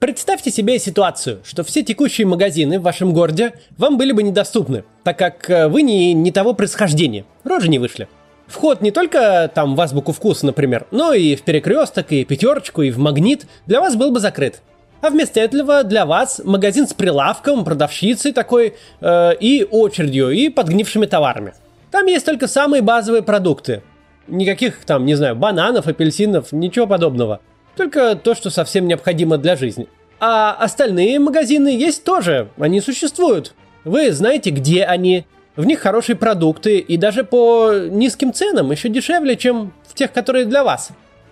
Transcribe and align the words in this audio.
Представьте 0.00 0.50
себе 0.50 0.78
ситуацию, 0.78 1.40
что 1.44 1.62
все 1.62 1.82
текущие 1.82 2.26
магазины 2.26 2.78
в 2.78 2.82
вашем 2.82 3.12
городе 3.12 3.52
вам 3.76 3.98
были 3.98 4.12
бы 4.12 4.22
недоступны, 4.22 4.84
так 5.04 5.18
как 5.18 5.50
э, 5.50 5.68
вы 5.68 5.82
не, 5.82 6.14
не 6.14 6.32
того 6.32 6.54
происхождения, 6.54 7.26
рожи 7.44 7.68
не 7.68 7.78
вышли. 7.78 8.08
Вход 8.46 8.80
не 8.80 8.92
только 8.92 9.50
там 9.54 9.74
в 9.74 9.80
азбуку 9.82 10.12
вкуса, 10.12 10.46
например, 10.46 10.86
но 10.90 11.12
и 11.12 11.36
в 11.36 11.42
перекресток, 11.42 12.12
и 12.12 12.24
пятерочку, 12.24 12.80
и 12.80 12.90
в 12.90 12.96
магнит 12.96 13.44
для 13.66 13.82
вас 13.82 13.94
был 13.94 14.10
бы 14.10 14.20
закрыт. 14.20 14.62
А 15.02 15.10
вместо 15.10 15.38
этого 15.38 15.84
для 15.84 16.06
вас 16.06 16.40
магазин 16.42 16.88
с 16.88 16.94
прилавком, 16.94 17.62
продавщицей 17.62 18.32
такой, 18.32 18.76
э, 19.02 19.34
и 19.38 19.66
очередью, 19.70 20.30
и 20.30 20.48
подгнившими 20.48 21.04
товарами. 21.04 21.52
Там 21.90 22.06
есть 22.06 22.24
только 22.24 22.48
самые 22.48 22.80
базовые 22.80 23.22
продукты. 23.22 23.82
Никаких 24.28 24.82
там, 24.86 25.04
не 25.04 25.14
знаю, 25.14 25.36
бананов, 25.36 25.88
апельсинов, 25.88 26.52
ничего 26.52 26.86
подобного. 26.86 27.40
Только 27.76 28.14
то, 28.16 28.34
что 28.34 28.50
совсем 28.50 28.86
необходимо 28.86 29.38
для 29.38 29.56
жизни. 29.56 29.88
А 30.18 30.52
остальные 30.52 31.18
магазины 31.18 31.68
есть 31.68 32.04
тоже, 32.04 32.48
они 32.58 32.80
существуют. 32.80 33.54
Вы 33.84 34.12
знаете, 34.12 34.50
где 34.50 34.84
они, 34.84 35.24
в 35.56 35.64
них 35.64 35.80
хорошие 35.80 36.16
продукты 36.16 36.78
и 36.78 36.96
даже 36.98 37.24
по 37.24 37.72
низким 37.72 38.34
ценам, 38.34 38.70
еще 38.70 38.90
дешевле, 38.90 39.36
чем 39.36 39.72
в 39.88 39.94
тех, 39.94 40.12
которые 40.12 40.44
для 40.44 40.62
вас. 40.62 40.90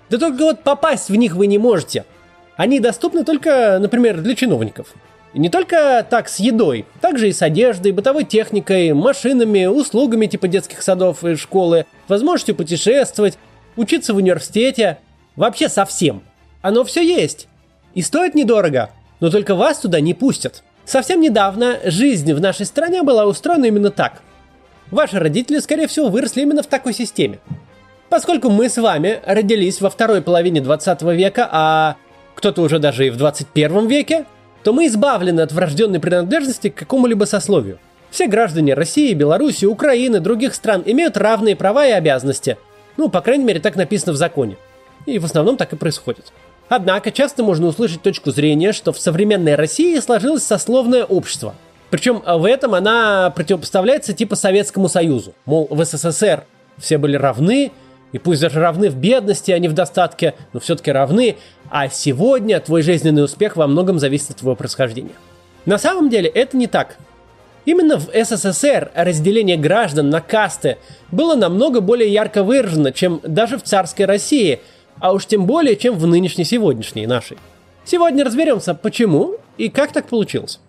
Да 0.08 0.16
только 0.16 0.42
вот 0.42 0.62
попасть 0.62 1.10
в 1.10 1.14
них 1.14 1.34
вы 1.34 1.46
не 1.46 1.58
можете. 1.58 2.06
Они 2.56 2.80
доступны 2.80 3.24
только, 3.24 3.78
например, 3.78 4.20
для 4.20 4.34
чиновников. 4.34 4.94
И 5.34 5.38
не 5.38 5.50
только 5.50 6.06
так 6.08 6.28
с 6.28 6.38
едой, 6.38 6.86
также 7.02 7.28
и 7.28 7.32
с 7.32 7.42
одеждой, 7.42 7.92
бытовой 7.92 8.24
техникой, 8.24 8.94
машинами, 8.94 9.66
услугами 9.66 10.26
типа 10.26 10.48
детских 10.48 10.82
садов 10.82 11.22
и 11.24 11.36
школы, 11.36 11.84
возможностью 12.08 12.54
путешествовать, 12.54 13.38
учиться 13.76 14.14
в 14.14 14.16
университете, 14.16 14.98
вообще 15.36 15.68
совсем. 15.68 16.22
Оно 16.62 16.84
все 16.84 17.02
есть. 17.02 17.48
И 17.94 18.02
стоит 18.02 18.34
недорого, 18.34 18.90
но 19.20 19.30
только 19.30 19.54
вас 19.54 19.78
туда 19.78 20.00
не 20.00 20.14
пустят. 20.14 20.62
Совсем 20.84 21.20
недавно 21.20 21.78
жизнь 21.84 22.32
в 22.32 22.40
нашей 22.40 22.66
стране 22.66 23.02
была 23.02 23.26
устроена 23.26 23.66
именно 23.66 23.90
так. 23.90 24.22
Ваши 24.90 25.18
родители, 25.18 25.58
скорее 25.58 25.86
всего, 25.86 26.08
выросли 26.08 26.42
именно 26.42 26.62
в 26.62 26.66
такой 26.66 26.94
системе. 26.94 27.40
Поскольку 28.08 28.48
мы 28.48 28.70
с 28.70 28.78
вами 28.78 29.20
родились 29.26 29.80
во 29.80 29.90
второй 29.90 30.22
половине 30.22 30.62
20 30.62 31.02
века, 31.02 31.48
а 31.50 31.96
кто-то 32.34 32.62
уже 32.62 32.78
даже 32.78 33.06
и 33.06 33.10
в 33.10 33.16
21 33.16 33.86
веке, 33.86 34.24
то 34.62 34.72
мы 34.72 34.86
избавлены 34.86 35.42
от 35.42 35.52
врожденной 35.52 36.00
принадлежности 36.00 36.70
к 36.70 36.74
какому-либо 36.74 37.24
сословию. 37.24 37.78
Все 38.10 38.26
граждане 38.26 38.72
России, 38.74 39.12
Беларуси, 39.12 39.66
Украины, 39.66 40.20
других 40.20 40.54
стран 40.54 40.82
имеют 40.86 41.18
равные 41.18 41.56
права 41.56 41.86
и 41.86 41.90
обязанности. 41.90 42.56
Ну, 42.96 43.10
по 43.10 43.20
крайней 43.20 43.44
мере, 43.44 43.60
так 43.60 43.76
написано 43.76 44.12
в 44.12 44.16
законе. 44.16 44.56
И 45.04 45.18
в 45.18 45.24
основном 45.24 45.56
так 45.56 45.72
и 45.72 45.76
происходит. 45.76 46.32
Однако 46.68 47.10
часто 47.10 47.42
можно 47.42 47.66
услышать 47.66 48.02
точку 48.02 48.30
зрения, 48.30 48.72
что 48.72 48.92
в 48.92 48.98
современной 48.98 49.54
России 49.54 49.98
сложилось 50.00 50.42
сословное 50.42 51.04
общество. 51.04 51.54
Причем 51.90 52.22
в 52.24 52.44
этом 52.44 52.74
она 52.74 53.30
противопоставляется 53.30 54.12
типа 54.12 54.36
Советскому 54.36 54.88
Союзу. 54.88 55.32
Мол, 55.46 55.66
в 55.70 55.82
СССР 55.82 56.44
все 56.76 56.98
были 56.98 57.16
равны, 57.16 57.72
и 58.12 58.18
пусть 58.18 58.42
даже 58.42 58.60
равны 58.60 58.90
в 58.90 58.96
бедности, 58.96 59.50
а 59.50 59.58
не 59.58 59.68
в 59.68 59.72
достатке, 59.72 60.34
но 60.52 60.60
все-таки 60.60 60.92
равны, 60.92 61.36
а 61.70 61.88
сегодня 61.88 62.60
твой 62.60 62.82
жизненный 62.82 63.24
успех 63.24 63.56
во 63.56 63.66
многом 63.66 63.98
зависит 63.98 64.30
от 64.30 64.36
твоего 64.36 64.56
происхождения. 64.56 65.14
На 65.64 65.78
самом 65.78 66.10
деле 66.10 66.28
это 66.28 66.56
не 66.56 66.66
так. 66.66 66.98
Именно 67.64 67.98
в 67.98 68.08
СССР 68.12 68.90
разделение 68.94 69.56
граждан 69.56 70.08
на 70.08 70.20
касты 70.20 70.78
было 71.10 71.34
намного 71.34 71.80
более 71.80 72.10
ярко 72.10 72.42
выражено, 72.42 72.92
чем 72.92 73.20
даже 73.22 73.56
в 73.56 73.62
царской 73.62 74.04
России– 74.04 74.60
а 75.00 75.12
уж 75.12 75.26
тем 75.26 75.46
более, 75.46 75.76
чем 75.76 75.96
в 75.98 76.06
нынешней 76.06 76.44
сегодняшней 76.44 77.06
нашей. 77.06 77.38
Сегодня 77.84 78.24
разберемся, 78.24 78.74
почему 78.74 79.36
и 79.56 79.68
как 79.68 79.92
так 79.92 80.08
получилось. 80.08 80.60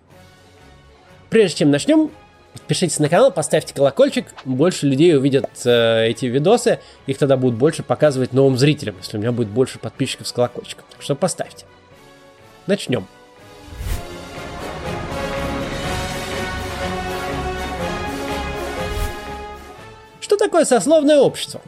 Прежде 1.28 1.58
чем 1.58 1.70
начнем, 1.70 2.10
подпишитесь 2.52 2.98
на 2.98 3.08
канал, 3.08 3.30
поставьте 3.30 3.74
колокольчик, 3.74 4.26
больше 4.44 4.86
людей 4.86 5.16
увидят 5.16 5.48
э, 5.64 6.06
эти 6.08 6.26
видосы, 6.26 6.80
их 7.06 7.18
тогда 7.18 7.36
будут 7.36 7.58
больше 7.58 7.82
показывать 7.82 8.32
новым 8.32 8.58
зрителям, 8.58 8.96
если 8.98 9.16
у 9.16 9.20
меня 9.20 9.32
будет 9.32 9.48
больше 9.48 9.78
подписчиков 9.78 10.26
с 10.26 10.32
колокольчиком. 10.32 10.84
Так 10.90 11.02
что 11.02 11.14
поставьте. 11.14 11.66
Начнем. 12.66 13.06
Что 20.20 20.36
такое 20.36 20.64
сословное 20.64 21.18
общество? 21.18 21.60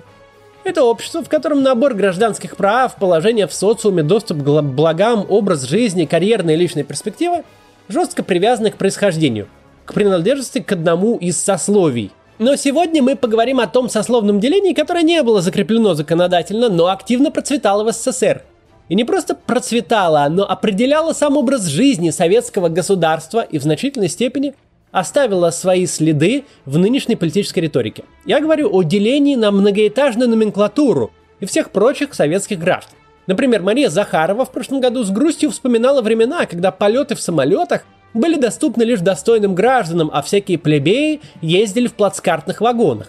Это 0.64 0.84
общество, 0.84 1.24
в 1.24 1.28
котором 1.28 1.62
набор 1.62 1.94
гражданских 1.94 2.56
прав, 2.56 2.94
положение 2.96 3.48
в 3.48 3.52
социуме, 3.52 4.04
доступ 4.04 4.42
к 4.42 4.62
благам, 4.62 5.26
образ 5.28 5.62
жизни, 5.62 6.04
карьерная 6.04 6.54
и 6.54 6.58
личная 6.58 6.84
перспектива 6.84 7.42
жестко 7.88 8.22
привязаны 8.22 8.70
к 8.70 8.76
происхождению, 8.76 9.48
к 9.84 9.92
принадлежности 9.92 10.60
к 10.60 10.70
одному 10.72 11.16
из 11.16 11.36
сословий. 11.40 12.12
Но 12.38 12.56
сегодня 12.56 13.02
мы 13.02 13.16
поговорим 13.16 13.60
о 13.60 13.66
том 13.66 13.88
сословном 13.88 14.40
делении, 14.40 14.72
которое 14.72 15.02
не 15.02 15.22
было 15.22 15.40
закреплено 15.40 15.94
законодательно, 15.94 16.68
но 16.68 16.86
активно 16.86 17.30
процветало 17.30 17.84
в 17.84 17.92
СССР. 17.92 18.42
И 18.88 18.94
не 18.94 19.04
просто 19.04 19.34
процветало, 19.34 20.26
но 20.30 20.48
определяло 20.48 21.12
сам 21.12 21.36
образ 21.36 21.66
жизни 21.66 22.10
советского 22.10 22.68
государства 22.68 23.40
и 23.40 23.58
в 23.58 23.62
значительной 23.62 24.08
степени 24.08 24.54
оставила 24.92 25.50
свои 25.50 25.86
следы 25.86 26.44
в 26.64 26.78
нынешней 26.78 27.16
политической 27.16 27.60
риторике. 27.60 28.04
Я 28.24 28.40
говорю 28.40 28.68
о 28.72 28.82
делении 28.82 29.34
на 29.34 29.50
многоэтажную 29.50 30.28
номенклатуру 30.28 31.10
и 31.40 31.46
всех 31.46 31.70
прочих 31.70 32.14
советских 32.14 32.58
граждан. 32.60 32.94
Например, 33.26 33.62
Мария 33.62 33.88
Захарова 33.88 34.44
в 34.44 34.52
прошлом 34.52 34.80
году 34.80 35.02
с 35.02 35.10
грустью 35.10 35.50
вспоминала 35.50 36.02
времена, 36.02 36.46
когда 36.46 36.70
полеты 36.70 37.14
в 37.14 37.20
самолетах 37.20 37.84
были 38.14 38.36
доступны 38.38 38.82
лишь 38.82 39.00
достойным 39.00 39.54
гражданам, 39.54 40.10
а 40.12 40.22
всякие 40.22 40.58
плебеи 40.58 41.20
ездили 41.40 41.86
в 41.86 41.94
плацкартных 41.94 42.60
вагонах. 42.60 43.08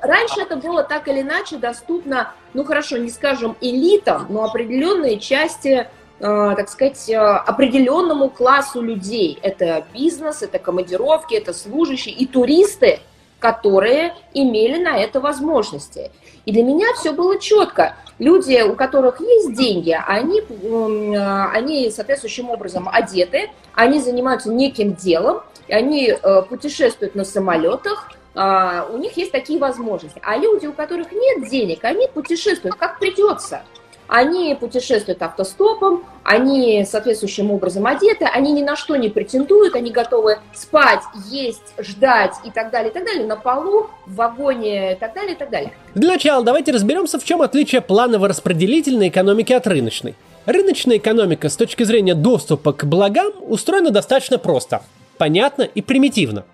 Раньше 0.00 0.40
это 0.40 0.56
было 0.56 0.84
так 0.84 1.08
или 1.08 1.20
иначе 1.20 1.56
доступно, 1.56 2.32
ну 2.54 2.64
хорошо, 2.64 2.98
не 2.98 3.10
скажем 3.10 3.56
элитам, 3.60 4.26
но 4.28 4.44
определенные 4.44 5.18
части 5.18 5.88
так 6.22 6.68
сказать, 6.68 7.08
э, 7.08 7.16
определенному 7.18 8.30
классу 8.30 8.80
людей. 8.80 9.40
Это 9.42 9.84
бизнес, 9.92 10.42
это 10.42 10.60
командировки, 10.60 11.34
это 11.34 11.52
служащие 11.52 12.14
и 12.14 12.26
туристы, 12.26 13.00
которые 13.40 14.14
имели 14.32 14.80
на 14.80 14.96
это 14.98 15.20
возможности. 15.20 16.12
И 16.44 16.52
для 16.52 16.62
меня 16.62 16.86
все 16.94 17.10
было 17.10 17.40
четко. 17.40 17.96
Люди, 18.20 18.62
у 18.62 18.76
которых 18.76 19.20
есть 19.20 19.54
деньги, 19.54 19.98
они, 20.06 20.40
э, 20.40 21.46
они 21.52 21.90
соответствующим 21.90 22.50
образом 22.50 22.88
одеты, 22.88 23.50
они 23.74 24.00
занимаются 24.00 24.48
неким 24.48 24.94
делом, 24.94 25.40
они 25.68 26.14
путешествуют 26.48 27.14
на 27.14 27.24
самолетах, 27.24 28.10
у 28.34 28.96
них 28.96 29.16
есть 29.16 29.30
такие 29.30 29.58
возможности. 29.58 30.20
А 30.24 30.36
люди, 30.36 30.66
у 30.66 30.72
которых 30.72 31.12
нет 31.12 31.48
денег, 31.48 31.84
они 31.84 32.08
путешествуют 32.08 32.76
как 32.76 32.98
придется– 32.98 33.62
они 34.12 34.54
путешествуют 34.54 35.22
автостопом, 35.22 36.04
они 36.22 36.84
соответствующим 36.84 37.50
образом 37.50 37.86
одеты, 37.86 38.26
они 38.26 38.52
ни 38.52 38.62
на 38.62 38.76
что 38.76 38.94
не 38.96 39.08
претендуют, 39.08 39.74
они 39.74 39.90
готовы 39.90 40.38
спать, 40.52 41.00
есть, 41.30 41.72
ждать 41.78 42.34
и 42.44 42.50
так 42.50 42.70
далее, 42.70 42.90
и 42.90 42.92
так 42.92 43.06
далее, 43.06 43.24
на 43.24 43.36
полу, 43.36 43.88
в 44.04 44.14
вагоне 44.16 44.92
и 44.92 44.96
так 44.96 45.14
далее, 45.14 45.32
и 45.32 45.38
так 45.38 45.48
далее. 45.48 45.72
Для 45.94 46.10
начала 46.10 46.44
давайте 46.44 46.72
разберемся, 46.72 47.18
в 47.18 47.24
чем 47.24 47.40
отличие 47.40 47.80
планово-распределительной 47.80 49.08
экономики 49.08 49.54
от 49.54 49.66
рыночной. 49.66 50.14
Рыночная 50.44 50.98
экономика 50.98 51.48
с 51.48 51.56
точки 51.56 51.84
зрения 51.84 52.14
доступа 52.14 52.74
к 52.74 52.84
благам 52.84 53.32
устроена 53.40 53.90
достаточно 53.90 54.36
просто, 54.36 54.82
понятно 55.16 55.62
и 55.62 55.80
примитивно. 55.80 56.44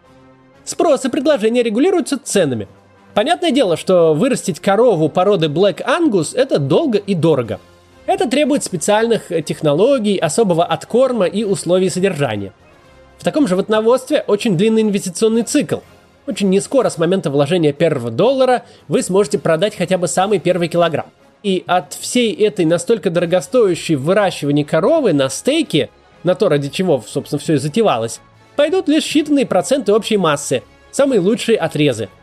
Спрос 0.64 1.04
и 1.06 1.08
предложение 1.08 1.64
регулируются 1.64 2.20
ценами– 2.22 2.68
Понятное 3.18 3.50
дело, 3.50 3.76
что 3.76 4.14
вырастить 4.14 4.60
корову 4.60 5.08
породы 5.08 5.46
Black 5.46 5.84
Angus 5.84 6.36
это 6.36 6.60
долго 6.60 6.98
и 6.98 7.16
дорого. 7.16 7.58
Это 8.06 8.30
требует 8.30 8.62
специальных 8.62 9.32
технологий, 9.44 10.16
особого 10.16 10.64
откорма 10.64 11.26
и 11.26 11.42
условий 11.42 11.90
содержания. 11.90 12.52
В 13.18 13.24
таком 13.24 13.48
животноводстве 13.48 14.22
очень 14.24 14.56
длинный 14.56 14.82
инвестиционный 14.82 15.42
цикл. 15.42 15.78
Очень 16.28 16.48
не 16.48 16.60
скоро 16.60 16.90
с 16.90 16.96
момента 16.96 17.28
вложения 17.32 17.72
первого 17.72 18.12
доллара 18.12 18.62
вы 18.86 19.02
сможете 19.02 19.40
продать 19.40 19.76
хотя 19.76 19.98
бы 19.98 20.06
самый 20.06 20.38
первый 20.38 20.68
килограмм. 20.68 21.06
И 21.42 21.64
от 21.66 21.94
всей 21.94 22.32
этой 22.32 22.66
настолько 22.66 23.10
дорогостоящей 23.10 23.96
выращивания 23.96 24.64
коровы 24.64 25.12
на 25.12 25.28
стейке, 25.28 25.90
на 26.22 26.36
то, 26.36 26.48
ради 26.48 26.68
чего, 26.68 27.02
собственно, 27.04 27.40
все 27.40 27.54
и 27.54 27.56
затевалось, 27.56 28.20
пойдут 28.54 28.86
лишь 28.86 29.02
считанные 29.02 29.44
проценты 29.44 29.92
общей 29.92 30.18
массы, 30.18 30.62
самые 30.92 31.18
лучшие 31.18 31.58
отрезы– 31.58 32.10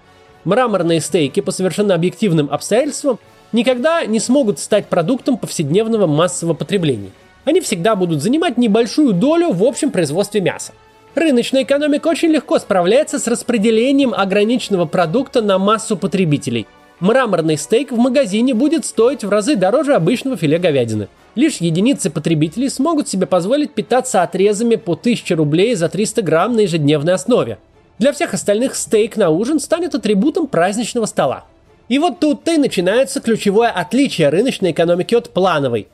мраморные 0.45 1.01
стейки 1.01 1.41
по 1.41 1.51
совершенно 1.51 1.93
объективным 1.93 2.49
обстоятельствам 2.49 3.19
никогда 3.51 4.05
не 4.05 4.19
смогут 4.19 4.59
стать 4.59 4.87
продуктом 4.87 5.37
повседневного 5.37 6.07
массового 6.07 6.53
потребления. 6.53 7.11
Они 7.43 7.61
всегда 7.61 7.95
будут 7.95 8.21
занимать 8.21 8.57
небольшую 8.57 9.13
долю 9.13 9.51
в 9.51 9.63
общем 9.63 9.91
производстве 9.91 10.41
мяса. 10.41 10.73
Рыночная 11.13 11.63
экономика 11.63 12.07
очень 12.07 12.29
легко 12.29 12.59
справляется 12.59 13.19
с 13.19 13.27
распределением 13.27 14.13
ограниченного 14.13 14.85
продукта 14.85 15.41
на 15.41 15.57
массу 15.57 15.95
потребителей. 15.95 16.67
Мраморный 16.99 17.57
стейк 17.57 17.91
в 17.91 17.97
магазине 17.97 18.53
будет 18.53 18.85
стоить 18.85 19.23
в 19.23 19.29
разы 19.29 19.55
дороже 19.55 19.95
обычного 19.95 20.37
филе 20.37 20.57
говядины. 20.57 21.07
Лишь 21.35 21.57
единицы 21.57 22.09
потребителей 22.09 22.69
смогут 22.69 23.09
себе 23.09 23.27
позволить 23.27 23.73
питаться 23.73 24.23
отрезами 24.23 24.75
по 24.75 24.93
1000 24.93 25.35
рублей 25.35 25.75
за 25.75 25.89
300 25.89 26.21
грамм 26.21 26.55
на 26.55 26.61
ежедневной 26.61 27.13
основе. 27.13 27.59
Для 27.97 28.11
всех 28.11 28.33
остальных 28.33 28.75
стейк 28.75 29.15
на 29.15 29.29
ужин 29.29 29.59
станет 29.59 29.95
атрибутом 29.95 30.47
праздничного 30.47 31.05
стола. 31.05 31.45
И 31.87 31.97
вот 31.97 32.19
тут-то 32.19 32.51
и 32.51 32.57
начинается 32.57 33.21
ключевое 33.21 33.69
отличие 33.69 34.29
рыночной 34.29 34.71
экономики 34.71 35.15
от 35.15 35.29
плановой. 35.29 35.87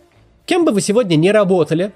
Кем 0.46 0.66
бы 0.66 0.72
вы 0.72 0.82
сегодня 0.82 1.16
не 1.16 1.32
работали, 1.32 1.92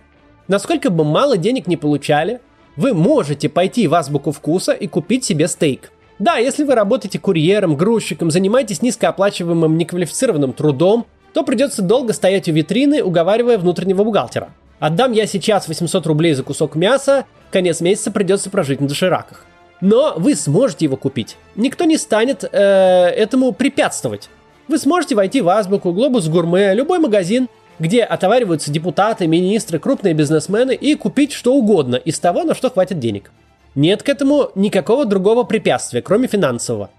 насколько 0.47 0.91
бы 0.91 1.03
мало 1.03 1.37
денег 1.37 1.65
не 1.65 1.75
получали, 1.75 2.39
вы 2.75 2.93
можете 2.93 3.49
пойти 3.49 3.87
в 3.87 3.95
азбуку 3.95 4.31
вкуса 4.31 4.73
и 4.73 4.85
купить 4.87 5.23
себе 5.23 5.47
стейк. 5.47 5.91
Да, 6.19 6.37
если 6.37 6.63
вы 6.63 6.75
работаете 6.75 7.17
курьером, 7.17 7.75
грузчиком, 7.75 8.29
занимаетесь 8.29 8.83
низкооплачиваемым 8.83 9.75
неквалифицированным 9.75 10.53
трудом, 10.53 11.07
то 11.33 11.43
придется 11.43 11.81
долго 11.81 12.13
стоять 12.13 12.47
у 12.47 12.51
витрины, 12.51 13.01
уговаривая 13.01 13.57
внутреннего 13.57 14.03
бухгалтера. 14.03 14.49
Отдам 14.79 15.13
я 15.13 15.25
сейчас 15.25 15.67
800 15.67 16.05
рублей 16.05 16.33
за 16.33 16.43
кусок 16.43 16.75
мяса, 16.75 17.25
конец 17.49 17.81
месяца 17.81 18.11
придется 18.11 18.49
прожить 18.51 18.81
на 18.81 18.87
дошираках. 18.87 19.45
Но 19.85 20.15
вы 20.17 20.33
сможете 20.33 20.85
его 20.85 20.97
купить. 20.97 21.37
Никто 21.55 21.83
не 21.83 21.97
станет 21.97 22.43
э, 22.43 22.47
этому 22.49 23.51
препятствовать. 23.51 24.29
Вы 24.67 24.79
сможете 24.79 25.13
войти 25.13 25.41
в 25.41 25.49
Азбуку, 25.49 25.93
Глобус 25.93 26.27
Гурме, 26.27 26.73
любой 26.73 26.97
магазин, 26.97 27.49
где 27.77 28.01
отовариваются 28.01 28.71
депутаты, 28.71 29.27
министры, 29.27 29.77
крупные 29.77 30.15
бизнесмены 30.15 30.73
и 30.73 30.95
купить 30.95 31.33
что 31.33 31.53
угодно 31.53 31.97
из 31.97 32.17
того, 32.17 32.45
на 32.45 32.55
что 32.55 32.71
хватит 32.71 32.97
денег. 32.97 33.31
Нет 33.75 34.01
к 34.01 34.09
этому 34.09 34.49
никакого 34.55 35.05
другого 35.05 35.43
препятствия, 35.43 36.01
кроме 36.01 36.27
финансового. 36.27 36.89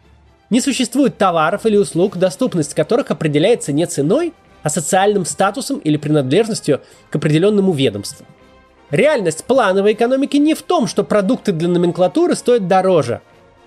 Не 0.48 0.60
существует 0.60 1.18
товаров 1.18 1.66
или 1.66 1.76
услуг, 1.76 2.18
доступность 2.18 2.74
которых 2.74 3.10
определяется 3.10 3.72
не 3.72 3.84
ценой, 3.86 4.32
а 4.62 4.70
социальным 4.70 5.24
статусом 5.24 5.78
или 5.78 5.96
принадлежностью 5.96 6.80
к 7.10 7.16
определенному 7.16 7.72
ведомству. 7.72 8.24
Реальность 8.90 9.44
плановой 9.44 9.94
экономики 9.94 10.36
не 10.36 10.54
в 10.54 10.62
том, 10.62 10.86
что 10.86 11.02
продукты 11.02 11.52
для 11.52 11.68
номенклатуры 11.68 12.36
стоят 12.36 12.68
дороже. 12.68 13.20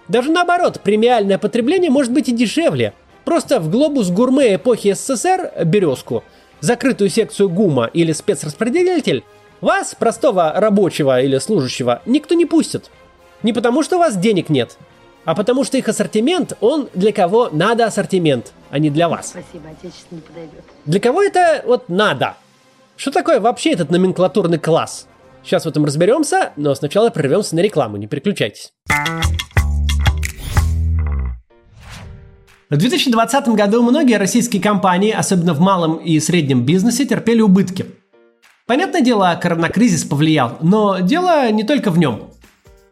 Даже 0.08 0.32
наоборот, 0.32 0.80
премиальное 0.82 1.38
потребление 1.38 1.92
может 1.92 2.14
быть 2.14 2.30
и 2.30 2.32
дешевле. 2.32 2.94
Просто 3.26 3.60
в 3.60 3.70
глобус 3.70 4.10
гурме 4.10 4.56
эпохи 4.56 4.94
СССР 4.94 5.52
березку, 5.66 6.24
закрытую 6.62 7.10
секцию 7.10 7.50
ГУМа 7.50 7.90
или 7.94 8.14
спецраспределитель, 8.14 9.24
вас, 9.62 9.94
простого 9.94 10.54
рабочего 10.56 11.22
или 11.22 11.38
служащего, 11.38 12.02
никто 12.06 12.34
не 12.34 12.46
пустит. 12.46 12.90
Не 13.44 13.52
потому, 13.52 13.84
что 13.84 13.98
у 13.98 14.00
вас 14.00 14.16
денег 14.16 14.50
нет, 14.50 14.78
а 15.26 15.36
потому 15.36 15.66
что 15.66 15.78
их 15.78 15.88
ассортимент, 15.90 16.54
он 16.62 16.90
для 16.94 17.12
кого 17.12 17.50
надо 17.52 17.86
ассортимент, 17.86 18.54
а 18.70 18.80
не 18.80 18.90
для 18.90 19.10
вас. 19.10 19.28
Спасибо, 19.28 19.70
отечественный 19.70 20.22
подойдет. 20.22 20.64
Для 20.86 21.00
кого 21.00 21.22
это 21.22 21.62
вот 21.66 21.90
надо? 21.90 22.36
Что 22.96 23.12
такое 23.12 23.40
вообще 23.40 23.74
этот 23.74 23.92
номенклатурный 23.92 24.60
класс? 24.60 25.09
Сейчас 25.44 25.66
в 25.66 25.68
этом 25.68 25.86
разберемся, 25.86 26.52
но 26.58 26.76
сначала 26.76 27.10
прервемся 27.10 27.56
на 27.56 27.62
рекламу, 27.62 27.98
не 27.98 28.08
переключайтесь. 28.08 28.74
В 32.70 32.78
2020 32.78 33.48
году 33.50 33.82
многие 33.82 34.18
российские 34.18 34.62
компании, 34.62 35.12
особенно 35.12 35.56
в 35.56 35.60
малом 35.60 35.96
и 35.96 36.20
среднем 36.20 36.66
бизнесе, 36.66 37.06
терпели 37.06 37.42
убытки. 37.42 37.86
Понятное 38.68 39.02
дело, 39.02 39.40
коронакризис 39.42 40.04
повлиял, 40.04 40.58
но 40.62 41.00
дело 41.00 41.50
не 41.52 41.64
только 41.64 41.90
в 41.90 41.98
нем. 41.98 42.30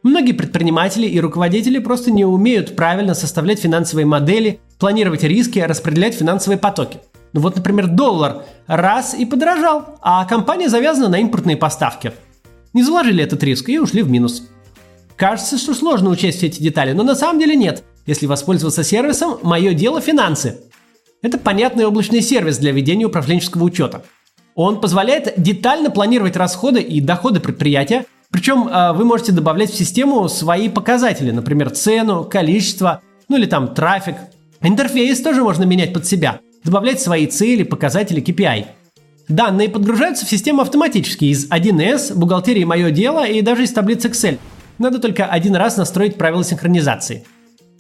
Многие 0.01 0.31
предприниматели 0.31 1.05
и 1.05 1.19
руководители 1.19 1.77
просто 1.77 2.09
не 2.09 2.25
умеют 2.25 2.75
правильно 2.75 3.13
составлять 3.13 3.59
финансовые 3.59 4.07
модели, 4.07 4.59
планировать 4.79 5.21
риски, 5.23 5.59
распределять 5.59 6.15
финансовые 6.15 6.57
потоки. 6.57 6.97
Ну 7.33 7.41
вот, 7.41 7.55
например, 7.57 7.87
доллар 7.87 8.43
раз 8.65 9.13
и 9.13 9.25
подорожал, 9.25 9.99
а 10.01 10.25
компания 10.25 10.69
завязана 10.69 11.09
на 11.09 11.19
импортные 11.19 11.57
поставки. 11.57 12.13
Не 12.73 12.83
заложили 12.83 13.23
этот 13.23 13.43
риск 13.43 13.69
и 13.69 13.79
ушли 13.79 14.01
в 14.01 14.09
минус. 14.09 14.47
Кажется, 15.15 15.57
что 15.57 15.73
сложно 15.73 16.09
учесть 16.09 16.43
эти 16.43 16.61
детали, 16.61 16.93
но 16.93 17.03
на 17.03 17.15
самом 17.15 17.39
деле 17.39 17.55
нет. 17.55 17.83
Если 18.05 18.25
воспользоваться 18.27 18.83
сервисом 18.83 19.39
«Мое 19.43 19.73
дело– 19.73 19.99
финансы». 20.01 20.59
Это 21.23 21.37
понятный 21.37 21.85
облачный 21.85 22.21
сервис 22.21 22.57
для 22.59 22.71
ведения 22.71 23.05
управленческого 23.05 23.63
учета. 23.63 24.03
Он 24.53 24.79
позволяет 24.79 25.33
детально 25.37 25.89
планировать 25.89 26.35
расходы 26.35 26.81
и 26.81 27.01
доходы 27.01 27.39
предприятия, 27.39 28.05
причем 28.31 28.67
э, 28.67 28.93
вы 28.93 29.05
можете 29.05 29.31
добавлять 29.31 29.71
в 29.71 29.77
систему 29.77 30.27
свои 30.29 30.69
показатели, 30.69 31.31
например, 31.31 31.71
цену, 31.71 32.23
количество, 32.23 33.01
ну 33.29 33.37
или 33.37 33.45
там 33.45 33.73
трафик. 33.73 34.15
Интерфейс 34.61 35.21
тоже 35.21 35.43
можно 35.43 35.63
менять 35.63 35.93
под 35.93 36.05
себя, 36.05 36.39
добавлять 36.63 37.01
свои 37.01 37.27
цели, 37.27 37.63
показатели, 37.63 38.21
KPI. 38.21 38.65
Данные 39.27 39.67
подгружаются 39.67 40.25
в 40.25 40.29
систему 40.29 40.61
автоматически 40.61 41.25
из 41.25 41.49
1С, 41.49 42.15
бухгалтерии 42.15 42.63
«Мое 42.63 42.91
дело» 42.91 43.27
и 43.27 43.41
даже 43.41 43.63
из 43.63 43.73
таблицы 43.73 44.07
Excel. 44.07 44.39
Надо 44.77 44.99
только 44.99 45.25
один 45.25 45.55
раз 45.55 45.75
настроить 45.75 46.15
правила 46.15 46.43
синхронизации. 46.43 47.25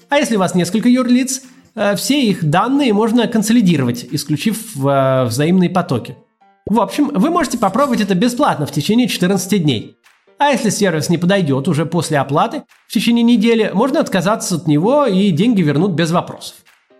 А 0.09 0.17
если 0.17 0.35
у 0.35 0.39
вас 0.39 0.55
несколько 0.55 0.89
юрлиц, 0.89 1.43
э, 1.75 1.95
все 1.95 2.21
их 2.21 2.43
данные 2.43 2.91
можно 2.93 3.27
консолидировать, 3.27 4.05
исключив 4.11 4.75
э, 4.75 5.23
взаимные 5.25 5.69
потоки. 5.69 6.17
В 6.65 6.81
общем, 6.81 7.11
вы 7.13 7.29
можете 7.29 7.57
попробовать 7.57 8.01
это 8.01 8.13
бесплатно 8.13 8.65
в 8.65 8.71
течение 8.71 9.07
14 9.07 9.63
дней. 9.63 9.97
А 10.39 10.49
если 10.49 10.69
сервис 10.69 11.09
не 11.09 11.17
подойдет 11.17 11.67
уже 11.69 11.85
после 11.85 12.19
оплаты, 12.19 12.63
в 12.87 12.93
течение 12.93 13.23
недели 13.23 13.71
можно 13.73 14.01
отказаться 14.01 14.55
от 14.55 14.67
него 14.67 15.05
и 15.05 15.31
деньги 15.31 15.61
вернут 15.61 15.93
без 15.93 16.11
вопросов. 16.11 16.57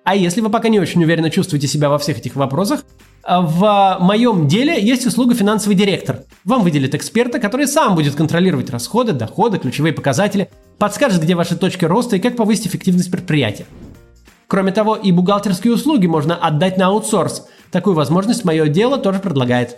А 0.07 0.15
если 0.15 0.39
вы 0.39 0.49
пока 0.49 0.69
не 0.69 0.79
очень 0.79 1.03
уверенно 1.03 1.29
чувствуете 1.29 1.67
себя 1.67 1.89
во 1.89 1.97
всех 1.97 2.19
этих 2.19 2.37
вопросах, 2.37 2.85
в 3.27 3.97
моем 3.99 4.47
деле 4.47 4.81
есть 4.81 5.05
услуга 5.05 5.35
финансовый 5.35 5.73
директор. 5.73 6.23
Вам 6.45 6.63
выделят 6.63 6.95
эксперта, 6.95 7.39
который 7.39 7.67
сам 7.67 7.93
будет 7.93 8.15
контролировать 8.15 8.69
расходы, 8.69 9.11
доходы, 9.11 9.59
ключевые 9.59 9.91
показатели, 9.91 10.49
подскажет, 10.77 11.21
где 11.21 11.35
ваши 11.35 11.57
точки 11.57 11.83
роста 11.83 12.15
и 12.15 12.19
как 12.19 12.37
повысить 12.37 12.67
эффективность 12.67 13.11
предприятия. 13.11 13.65
Кроме 14.47 14.71
того, 14.71 14.95
и 14.95 15.11
бухгалтерские 15.11 15.73
услуги 15.73 16.07
можно 16.07 16.37
отдать 16.37 16.77
на 16.77 16.87
аутсорс. 16.87 17.45
Такую 17.69 17.93
возможность 17.93 18.45
мое 18.45 18.69
дело 18.69 18.97
тоже 18.97 19.19
предлагает. 19.19 19.77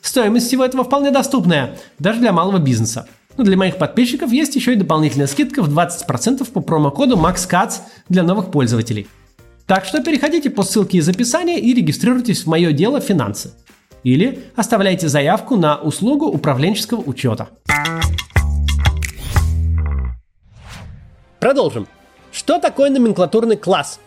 Стоимость 0.00 0.46
всего 0.46 0.64
этого 0.64 0.84
вполне 0.84 1.10
доступная, 1.10 1.76
даже 1.98 2.20
для 2.20 2.32
малого 2.32 2.56
бизнеса. 2.56 3.08
Но 3.36 3.44
для 3.44 3.58
моих 3.58 3.76
подписчиков 3.76 4.32
есть 4.32 4.56
еще 4.56 4.72
и 4.72 4.76
дополнительная 4.76 5.26
скидка 5.26 5.62
в 5.62 5.68
20% 5.68 6.50
по 6.50 6.60
промокоду 6.62 7.18
MaxCats 7.18 7.80
для 8.08 8.22
новых 8.22 8.50
пользователей. 8.50 9.06
Так 9.70 9.84
что 9.84 10.02
переходите 10.02 10.50
по 10.50 10.64
ссылке 10.64 10.98
из 10.98 11.08
описания 11.08 11.60
и 11.60 11.72
регистрируйтесь 11.72 12.42
в 12.42 12.48
мое 12.48 12.72
дело 12.72 13.00
финансы. 13.00 13.52
Или 14.02 14.40
оставляйте 14.56 15.06
заявку 15.06 15.54
на 15.54 15.76
услугу 15.76 16.26
управленческого 16.26 17.00
учета. 17.02 17.50
Продолжим. 21.38 21.86
Что 22.32 22.58
такое 22.58 22.90
номенклатурный 22.90 23.56
класс? 23.56 24.00